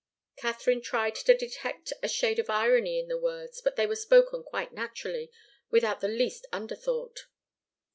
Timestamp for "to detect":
1.13-1.93